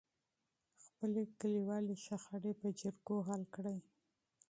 [0.83, 3.77] خپلې کليوالې شخړې په جرګو حل کړئ.